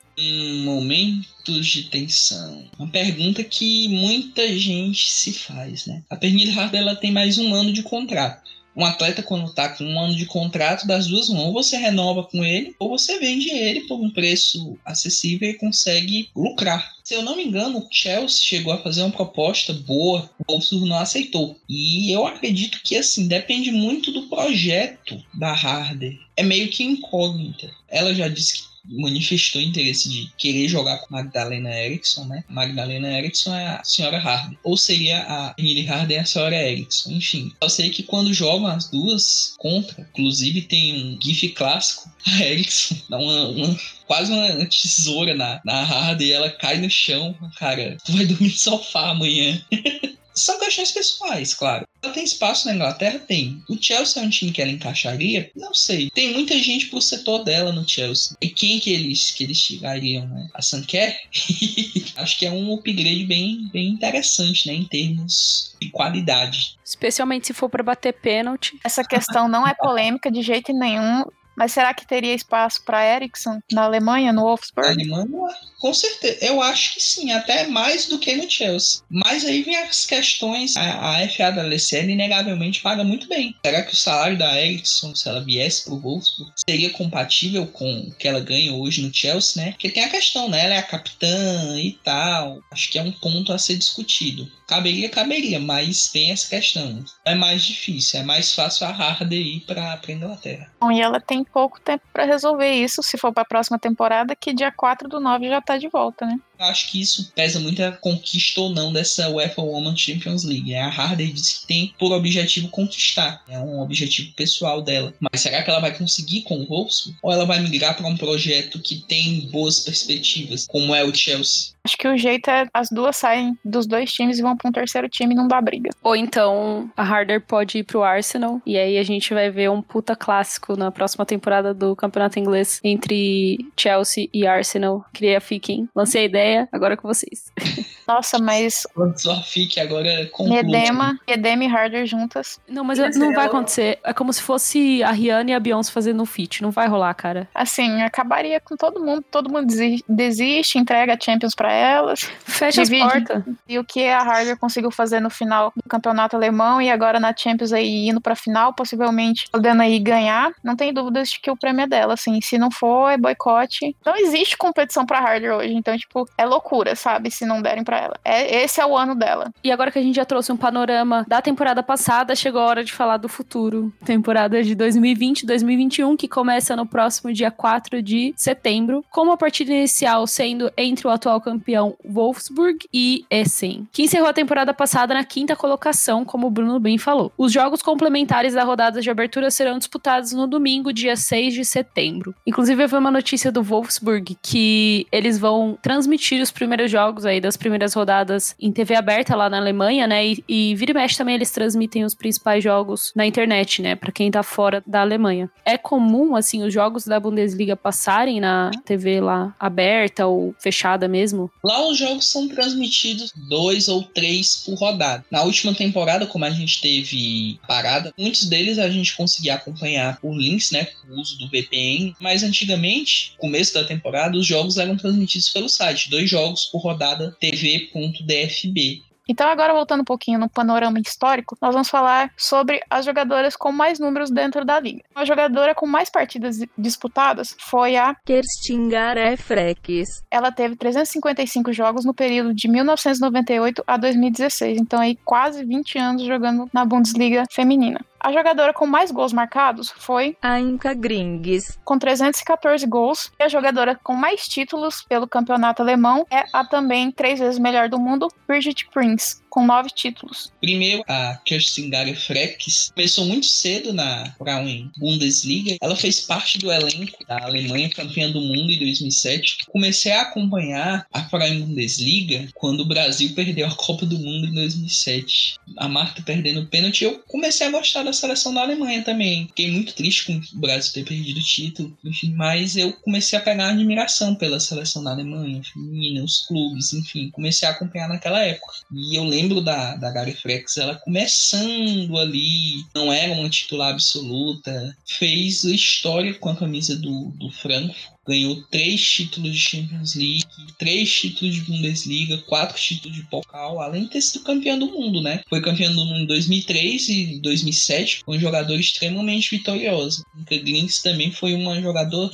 [0.63, 2.63] Momentos de tensão.
[2.79, 6.03] Uma pergunta que muita gente se faz, né?
[6.09, 9.83] A Pernille Harder ela tem mais um ano de contrato um atleta, quando está com
[9.83, 13.49] um ano de contrato, das duas mãos, ou você renova com ele, ou você vende
[13.49, 16.95] ele por um preço acessível e consegue lucrar.
[17.03, 20.87] Se eu não me engano, o Chelsea chegou a fazer uma proposta boa, o Wolfsburg
[20.87, 21.57] não aceitou.
[21.67, 26.15] E eu acredito que, assim, depende muito do projeto da Harder.
[26.35, 27.71] É meio que incógnita.
[27.87, 32.43] Ela já disse que manifestou interesse de querer jogar com Magdalena Eriksson, né?
[32.47, 34.57] Magdalena Eriksson é a senhora Harden.
[34.63, 37.11] Ou seria a Emily Harden é a senhora Eriksson.
[37.11, 42.43] Enfim, eu sei que quando jogam as duas contra, inclusive tem um gif clássico, a
[42.43, 47.35] Eriksson dá uma, uma quase uma tesoura na, na Harden e ela cai no chão.
[47.57, 49.61] Cara, tu vai dormir no sofá amanhã.
[50.37, 51.87] São questões pessoais, claro.
[51.99, 53.17] Ela tem espaço na Inglaterra?
[53.17, 53.63] Tem.
[53.67, 55.49] O Chelsea é um time que ela encaixaria?
[55.55, 56.11] Não sei.
[56.11, 58.37] Tem muita gente pro setor dela no Chelsea.
[58.39, 60.47] E quem que eles, que eles tirariam, né?
[60.53, 61.17] A Sanker?
[62.15, 64.75] Acho que é um upgrade bem, bem interessante, né?
[64.75, 66.77] Em termos de qualidade.
[66.85, 68.77] Especialmente se for para bater pênalti.
[68.83, 71.25] Essa questão não é polêmica de jeito nenhum.
[71.57, 74.89] Mas será que teria espaço para Ericsson na Alemanha, no Na Wolfsburg?
[74.89, 76.37] Alemanha, com certeza.
[76.45, 79.01] Eu acho que sim, até mais do que no Chelsea.
[79.09, 80.77] Mas aí vem as questões.
[80.77, 83.55] A, a FA da LCL inegavelmente paga muito bem.
[83.65, 88.13] Será que o salário da Ericsson, se ela viesse pro Wolfsburg, seria compatível com o
[88.13, 89.71] que ela ganha hoje no Chelsea, né?
[89.71, 90.63] Porque tem a questão, né?
[90.63, 92.61] Ela é a capitã e tal.
[92.71, 94.47] Acho que é um ponto a ser discutido.
[94.67, 97.01] Caberia, caberia, mas tem essa questão.
[97.23, 100.69] É mais difícil, é mais fácil a Harder ir pra, pra Inglaterra.
[100.79, 104.35] Bom, e ela tem pouco tempo para resolver isso, se for para a próxima temporada,
[104.35, 106.37] que dia 4 do 9 já tá de volta, né?
[106.59, 110.73] Eu acho que isso pesa muito a conquista ou não dessa UEFA Women Champions League.
[110.73, 113.43] A Harder disse que tem por objetivo conquistar.
[113.47, 115.13] É um objetivo pessoal dela.
[115.19, 117.17] Mas será que ela vai conseguir com o Wolfsburg?
[117.21, 121.77] Ou ela vai migrar para um projeto que tem boas perspectivas, como é o Chelsea?
[121.87, 124.73] Acho que o jeito é as duas saem dos dois times e vão para um
[124.73, 125.89] terceiro time e não dá briga.
[126.03, 128.61] Ou então a Harder pode ir pro Arsenal.
[128.65, 132.81] E aí a gente vai ver um puta clássico na próxima temporada do Campeonato Inglês
[132.83, 135.05] entre Chelsea e Arsenal.
[135.13, 135.87] Queria fiquem.
[135.95, 137.51] Lancei a ideia, agora é com vocês.
[138.07, 138.85] Nossa, mas
[139.17, 142.59] só fique agora com Medema, Medema e Harder juntas.
[142.67, 143.99] Não, mas não vai ela- acontecer.
[144.03, 146.61] É como se fosse a Rihanna e a Beyoncé fazendo um feat.
[146.61, 147.47] Não vai rolar, cara.
[147.53, 149.23] Assim, acabaria com todo mundo.
[149.29, 152.21] Todo mundo desi- desiste, entrega a Champions para elas.
[152.45, 153.03] Fecha Divide.
[153.03, 153.43] as portas.
[153.67, 157.33] E o que a Harder conseguiu fazer no final do campeonato alemão e agora na
[157.35, 161.57] Champions aí indo pra final, possivelmente podendo aí ganhar, não tem dúvidas de que o
[161.57, 163.95] prêmio é dela, assim, se não for é boicote.
[164.05, 167.96] Não existe competição pra Harder hoje, então tipo, é loucura, sabe, se não derem pra
[167.97, 168.19] ela.
[168.23, 169.51] É, esse é o ano dela.
[169.63, 172.83] E agora que a gente já trouxe um panorama da temporada passada, chegou a hora
[172.83, 173.91] de falar do futuro.
[174.05, 180.25] Temporada de 2020-2021, que começa no próximo dia 4 de setembro, com uma partida inicial
[180.27, 185.55] sendo entre o atual campeão Wolfsburg e Essen, que encerrou a temporada passada na quinta
[185.55, 187.31] colocação, como o Bruno bem falou.
[187.37, 192.35] Os jogos complementares da rodada de abertura serão disputados no domingo, dia 6 de setembro.
[192.45, 197.57] Inclusive, vi uma notícia do Wolfsburg que eles vão transmitir os primeiros jogos aí das
[197.57, 200.25] primeiras rodadas em TV aberta lá na Alemanha, né?
[200.25, 203.95] E, e vira e mexe também eles transmitem os principais jogos na internet, né?
[203.95, 205.49] Pra quem tá fora da Alemanha.
[205.65, 211.51] É comum, assim, os jogos da Bundesliga passarem na TV lá aberta ou fechada mesmo?
[211.63, 215.25] Lá os jogos são transmitidos dois ou três por rodada.
[215.31, 220.35] Na última temporada, como a gente teve parada, muitos deles a gente conseguia acompanhar por
[220.35, 220.85] links, né?
[220.85, 222.15] Com o uso do VPN.
[222.19, 226.09] Mas antigamente, começo da temporada, os jogos eram transmitidos pelo site.
[226.09, 227.35] Dois jogos por rodada
[227.79, 229.07] tv.dfb.
[229.29, 233.71] Então, agora voltando um pouquinho no panorama histórico, nós vamos falar sobre as jogadoras com
[233.71, 235.03] mais números dentro da liga.
[235.13, 240.23] A jogadora com mais partidas disputadas foi a Kerstingar Freques.
[240.31, 246.23] ela teve 355 jogos no período de 1998 a 2016, então aí quase 20 anos
[246.23, 247.99] jogando na Bundesliga feminina.
[248.19, 251.77] A jogadora com mais gols marcados foi Ainka Grings.
[251.85, 253.31] com 314 gols.
[253.39, 257.89] E a jogadora com mais títulos pelo campeonato alemão é a também três vezes melhor
[257.89, 260.51] do mundo, Birgit Prince, com nove títulos.
[260.59, 265.77] Primeiro, a Kerstin Frex começou muito cedo na Frauen Bundesliga.
[265.81, 269.65] Ela fez parte do elenco da Alemanha, campeã do mundo em 2007.
[269.67, 274.53] Comecei a acompanhar a Frauen Bundesliga quando o Brasil perdeu a Copa do Mundo em
[274.53, 275.57] 2007.
[275.77, 279.47] A Marta perdendo o pênalti, eu comecei a gostar da seleção da Alemanha também.
[279.47, 283.41] Fiquei muito triste com o Brasil ter perdido o título, enfim, mas eu comecei a
[283.41, 287.29] pegar admiração pela seleção da Alemanha, feminina, os clubes, enfim.
[287.31, 288.73] Comecei a acompanhar naquela época.
[288.91, 294.95] E eu lembro da, da Gary Frex, ela começando ali, não era uma titular absoluta,
[295.05, 298.16] fez história com a camisa do, do Frankfurt.
[298.27, 300.45] Ganhou três títulos de Champions League,
[300.77, 305.21] três títulos de Bundesliga, quatro títulos de Pokal, além de ter sido campeã do mundo,
[305.21, 305.41] né?
[305.49, 310.23] Foi campeã do mundo em 2003 e 2007, foi um jogador extremamente vitorioso.
[310.45, 312.29] Grings também foi uma jogadora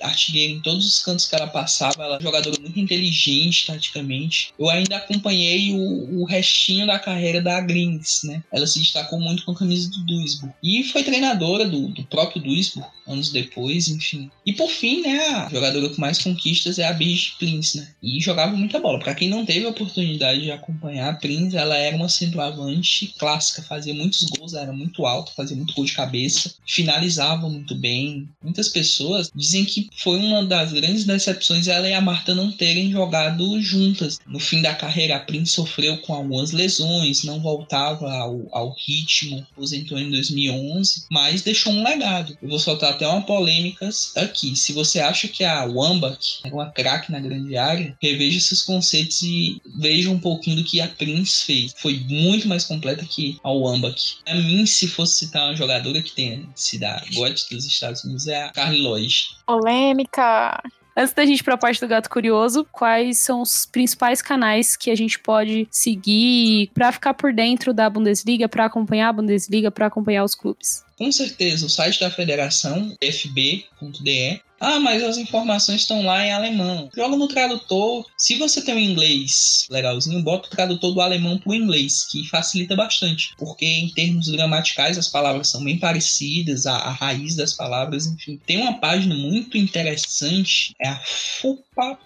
[0.00, 4.52] artilheira em todos os cantos que ela passava, ela é jogadora muito inteligente taticamente.
[4.58, 8.42] Eu ainda acompanhei o, o restinho da carreira da Grings, né?
[8.52, 10.54] Ela se destacou muito com a camisa do Duisburg.
[10.62, 14.30] E foi treinadora do, do próprio Duisburg, anos depois, enfim.
[14.46, 17.88] E por fim, né, é a jogadora com mais conquistas, é a Birgit Prince, né?
[18.02, 18.98] E jogava muita bola.
[18.98, 23.62] Pra quem não teve a oportunidade de acompanhar a Prince, ela era uma centroavante clássica,
[23.62, 28.28] fazia muitos gols, era muito alto, fazia muito gol de cabeça, finalizava muito bem.
[28.42, 32.90] Muitas pessoas dizem que foi uma das grandes decepções ela e a Marta não terem
[32.90, 34.18] jogado juntas.
[34.26, 39.46] No fim da carreira, a Prince sofreu com algumas lesões, não voltava ao, ao ritmo,
[39.52, 42.36] aposentou em 2011, mas deixou um legado.
[42.42, 44.56] Eu vou soltar até uma polêmica aqui.
[44.56, 49.22] Se você acha que a Wambach é uma craque na grande área, reveja seus conceitos
[49.22, 51.74] e veja um pouquinho do que a Prince fez.
[51.76, 54.18] Foi muito mais completa que a Wambach.
[54.26, 58.26] A mim, se fosse citar uma jogadora que tenha sido a GOT dos Estados Unidos,
[58.26, 59.28] é a Carly Lloyd.
[59.46, 60.62] Polêmica.
[60.96, 64.90] Antes da gente ir pra parte do Gato Curioso, quais são os principais canais que
[64.90, 69.86] a gente pode seguir para ficar por dentro da Bundesliga, para acompanhar a Bundesliga, para
[69.86, 70.84] acompanhar os clubes?
[70.98, 74.42] Com certeza, o site da federação, fb.de.
[74.60, 76.90] Ah, mas as informações estão lá em alemão.
[76.94, 78.04] Joga no tradutor.
[78.14, 82.28] Se você tem um inglês legalzinho, bota o tradutor do alemão para o inglês, que
[82.28, 83.34] facilita bastante.
[83.38, 88.38] Porque em termos gramaticais as palavras são bem parecidas, a, a raiz das palavras, enfim.
[88.44, 91.98] Tem uma página muito interessante, é a FUPA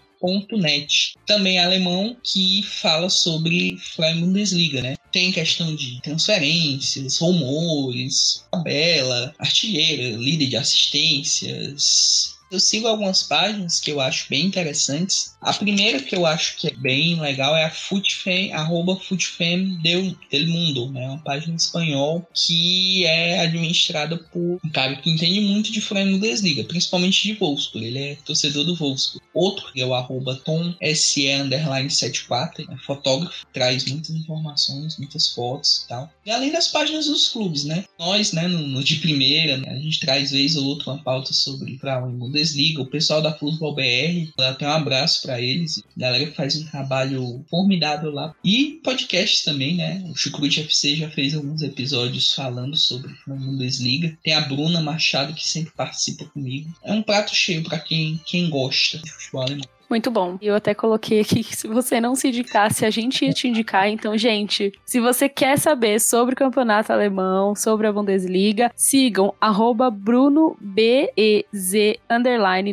[0.52, 4.96] Net, também alemão, que fala sobre Freie Bundesliga, né?
[5.12, 13.90] Tem questão de transferências, rumores, tabela, artilheira, líder de assistências, eu sigo algumas páginas que
[13.90, 15.34] eu acho bem interessantes.
[15.40, 20.16] A primeira que eu acho que é bem legal é a Futfem, arroba Futfem del,
[20.30, 21.06] del Mundo, né?
[21.06, 26.18] Uma página em espanhol que é administrada por um cara que entende muito de Flamengo
[26.18, 27.86] Desliga, principalmente de Wolfsburg.
[27.86, 29.24] Ele é torcedor do Wolfsburg.
[29.34, 35.82] Outro é o arroba Tom SE underline 74, é fotógrafo, traz muitas informações, muitas fotos
[35.82, 36.10] e tal.
[36.24, 37.84] E além das páginas dos clubes, né?
[37.98, 41.32] Nós, né, no, no de primeira, né, a gente traz vez ou outra uma pauta
[41.32, 42.43] sobre Flamengo Desliga,
[42.78, 47.44] o pessoal da Futebol BR, até um abraço para eles, galera que faz um trabalho
[47.48, 48.34] formidável lá.
[48.44, 50.04] E podcasts também, né?
[50.10, 54.16] O Chucrute FC já fez alguns episódios falando sobre a Bundesliga.
[54.22, 56.72] Tem a Bruna Machado que sempre participa comigo.
[56.82, 59.73] É um prato cheio para quem, quem gosta de futebol alemão.
[59.94, 60.36] Muito bom.
[60.42, 63.88] Eu até coloquei aqui que se você não se indicasse, a gente ia te indicar.
[63.88, 69.32] Então, gente, se você quer saber sobre o campeonato alemão, sobre a Bundesliga, sigam
[69.92, 71.74] BrunoBEZ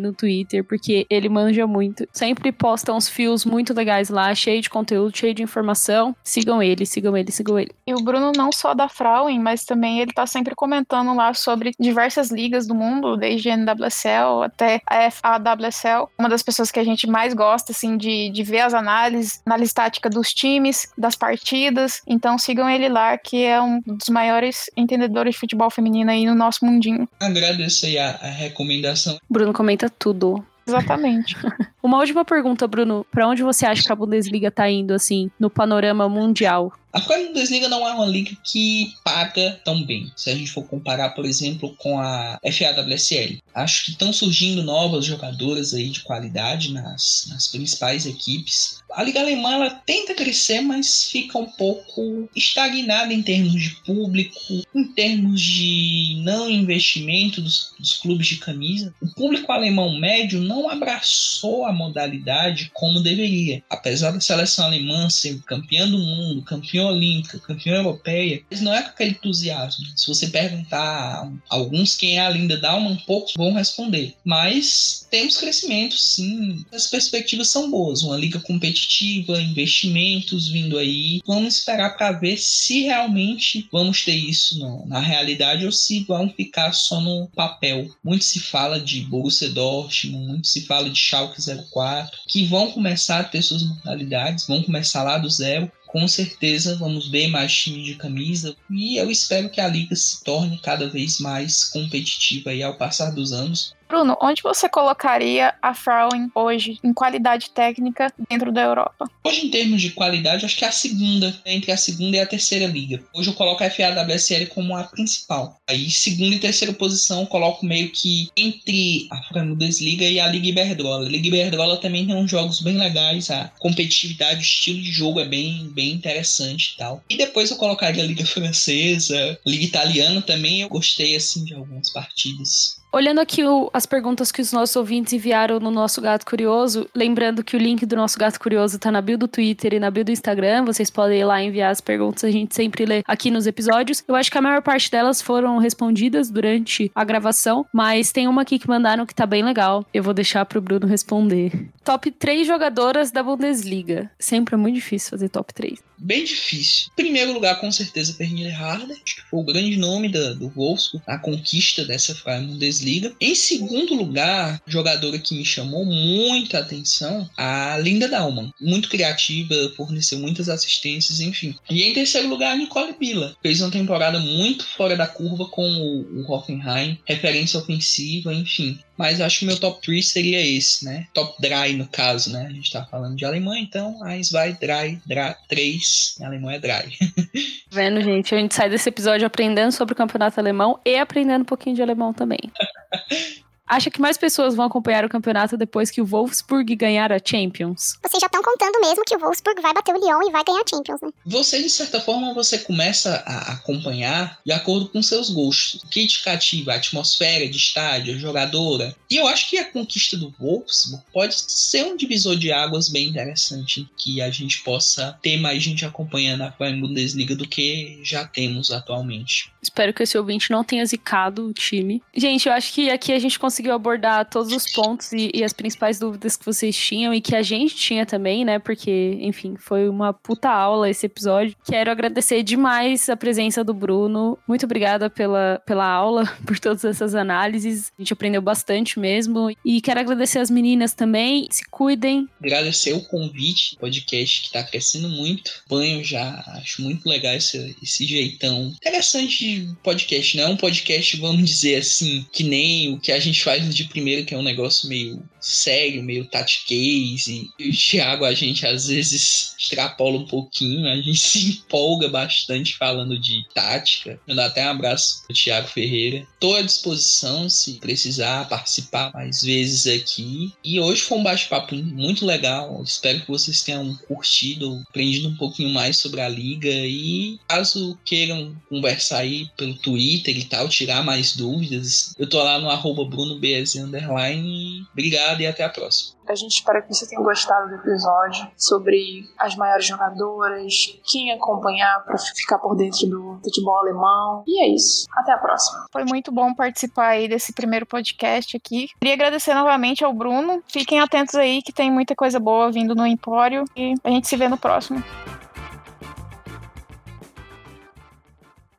[0.02, 2.08] no Twitter, porque ele manja muito.
[2.12, 6.16] Sempre posta uns fios muito legais lá, cheio de conteúdo, cheio de informação.
[6.24, 7.70] Sigam ele, sigam ele, sigam ele.
[7.86, 11.74] E o Bruno não só da Frauen, mas também ele tá sempre comentando lá sobre
[11.80, 16.10] diversas ligas do mundo, desde a NWSL até a FAWSL.
[16.18, 19.74] Uma das pessoas que a gente mais gosta, assim, de, de ver as análises, análise
[19.74, 22.02] tática dos times, das partidas.
[22.08, 26.36] Então sigam ele lá, que é um dos maiores entendedores de futebol feminino aí no
[26.36, 27.08] nosso mundinho.
[27.19, 29.17] Agradeço aí a, a recomendação.
[29.30, 30.43] Bruno comenta tudo.
[30.65, 31.36] Exatamente.
[31.84, 33.06] Uma última pergunta, Bruno.
[33.12, 36.72] Para onde você acha que a Bundesliga tá indo, assim, no panorama mundial?
[36.94, 40.12] A Bundesliga não é uma liga que paga tão bem.
[40.15, 43.39] Se a gente for comparar, por exemplo, com a FAWSL.
[43.56, 48.82] Acho que estão surgindo novas jogadoras aí de qualidade nas, nas principais equipes.
[48.94, 54.62] A Liga Alemã ela tenta crescer, mas fica um pouco estagnada em termos de público,
[54.76, 58.94] em termos de não investimento dos, dos clubes de camisa.
[59.02, 63.64] O público alemão médio não abraçou a modalidade como deveria.
[63.70, 68.82] Apesar da seleção alemã ser campeã do mundo, campeã olímpica, campeã europeia, mas não é
[68.82, 69.86] com aquele entusiasmo.
[69.96, 74.16] Se você perguntar a alguns quem é a Linda Dalman, poucos vão responder.
[74.24, 76.66] Mas temos crescimento, sim.
[76.72, 78.02] As perspectivas são boas.
[78.02, 81.22] Uma liga competitiva, investimentos vindo aí.
[81.26, 86.74] Vamos esperar para ver se realmente vamos ter isso na realidade ou se vão ficar
[86.74, 87.90] só no papel.
[88.04, 93.19] Muito se fala de Borussia Dortmund, muito se fala de Schalke 04, que vão começar
[93.19, 97.84] a ter suas modalidades, vão começar lá do zero com certeza vamos ver mais time
[97.84, 102.64] de camisa e eu espero que a liga se torne cada vez mais competitiva aí
[102.64, 103.76] ao passar dos anos.
[103.92, 109.06] Bruno, onde você colocaria a Frauen hoje em qualidade técnica dentro da Europa?
[109.22, 112.26] Hoje, em termos de qualidade, acho que é a segunda, entre a segunda e a
[112.26, 113.04] terceira liga.
[113.14, 115.60] Hoje eu coloco a FAWSL como a principal.
[115.68, 120.28] Aí, segunda e terceira posição, eu coloco meio que entre a Frauen Bundesliga e a
[120.28, 121.06] Liga Iberdrola.
[121.06, 125.20] A Liga Iberdrola também tem uns jogos bem legais, a competitividade, o estilo de jogo
[125.20, 127.04] é bem, bem interessante e tal.
[127.10, 131.89] E depois eu colocaria a Liga Francesa, Liga Italiana também, eu gostei, assim, de algumas
[131.89, 132.81] partidas.
[132.94, 137.42] Olhando aqui o- as perguntas que os nossos ouvintes enviaram no nosso Gato Curioso, lembrando
[137.42, 140.04] que o link do nosso Gato Curioso tá na bio do Twitter e na bio
[140.04, 143.48] do Instagram, vocês podem ir lá enviar as perguntas, a gente sempre lê aqui nos
[143.48, 144.04] episódios.
[144.06, 148.42] Eu acho que a maior parte delas foram respondidas durante a gravação, mas tem uma
[148.42, 149.86] aqui que mandaram que tá bem legal.
[149.94, 151.70] Eu vou deixar pro Bruno responder.
[151.86, 154.12] Top 3 jogadoras da Bundesliga.
[154.20, 155.80] Sempre é muito difícil fazer top 3.
[156.04, 156.88] Bem difícil.
[156.92, 158.98] Em primeiro lugar, com certeza, Pernille Harder.
[159.04, 163.14] Acho que foi o grande nome da- do Wolfsburg, a conquista dessa Freie Bundesliga.
[163.22, 168.52] Em segundo lugar, jogadora que me chamou muita atenção, a Linda Daumann.
[168.60, 171.54] Muito criativa, forneceu muitas assistências, enfim.
[171.70, 173.36] E em terceiro lugar, a Nicole Billa.
[173.41, 178.80] Fez uma temporada muito fora da curva com o, o Hoffenheim, referência ofensiva, enfim.
[179.02, 181.08] Mas acho que o meu top 3 seria esse, né?
[181.12, 182.45] Top Dry, no caso, né?
[182.47, 186.18] A gente tá falando de Alemanha, então a vai Dry, Dry 3.
[186.20, 186.95] Em alemão é Dry.
[187.72, 191.45] Vendo, gente, a gente sai desse episódio aprendendo sobre o campeonato alemão e aprendendo um
[191.45, 192.39] pouquinho de alemão também.
[193.72, 197.97] Acha que mais pessoas vão acompanhar o campeonato depois que o Wolfsburg ganhar a Champions?
[198.03, 200.59] Vocês já estão contando mesmo que o Wolfsburg vai bater o Lyon e vai ganhar
[200.59, 201.09] a Champions, né?
[201.26, 205.82] Você, de certa forma, você começa a acompanhar de acordo com seus gostos.
[205.84, 206.74] O que te cativa?
[206.74, 208.93] A atmosfera de estádio, a jogadora.
[209.09, 213.07] E eu acho que a conquista do Wolfsburg pode ser um divisor de águas bem
[213.07, 213.89] interessante.
[213.95, 219.49] Que a gente possa ter mais gente acompanhando a Bundesliga do que já temos atualmente.
[219.62, 222.01] Espero que esse ouvinte não tenha zicado o time.
[222.16, 225.53] Gente, eu acho que aqui a gente conseguiu abordar todos os pontos e, e as
[225.53, 228.57] principais dúvidas que vocês tinham e que a gente tinha também, né?
[228.57, 231.55] Porque, enfim, foi uma puta aula esse episódio.
[231.64, 234.38] Quero agradecer demais a presença do Bruno.
[234.47, 237.91] Muito obrigada pela, pela aula, por todas essas análises.
[237.97, 239.51] A gente aprendeu bastante mesmo.
[239.64, 241.47] E quero agradecer as meninas também.
[241.51, 242.28] Se cuidem.
[242.41, 245.62] Agradecer o convite, podcast que tá crescendo muito.
[245.70, 249.51] Banho já, acho muito legal esse, esse jeitão interessante de
[249.84, 250.38] podcast.
[250.38, 253.86] Não é um podcast, vamos dizer assim, que nem o que a gente faz de
[253.86, 257.28] primeiro, que é um negócio meio sério, meio tatiquês.
[257.28, 262.78] E o Thiago, a gente às vezes extrapola um pouquinho, a gente se empolga bastante
[262.78, 264.20] falando de tática.
[264.28, 266.26] Eu dou até um abraço pro Thiago Ferreira.
[266.39, 270.54] Tô à disposição se precisar participar mais vezes aqui.
[270.64, 272.82] E hoje foi um bate-papo muito legal.
[272.84, 276.70] Espero que vocês tenham curtido, aprendido um pouquinho mais sobre a liga.
[276.70, 282.60] E caso queiram conversar aí pelo Twitter e tal, tirar mais dúvidas, eu tô lá
[282.60, 284.86] no arroba BrunoBS underline.
[284.92, 286.22] Obrigado e até a próxima.
[286.28, 292.06] A gente espera que você tenha gostado do episódio sobre as maiores jogadoras, quem acompanhar
[292.06, 294.44] para ficar por dentro do futebol alemão.
[294.48, 295.06] E é isso.
[295.14, 295.88] Até a próxima.
[295.92, 298.88] Foi muito bom participar aí desse primeiro podcast aqui.
[299.00, 300.64] Queria agradecer novamente ao Bruno.
[300.68, 304.38] Fiquem atentos aí que tem muita coisa boa vindo no Empório e a gente se
[304.38, 305.04] vê no próximo.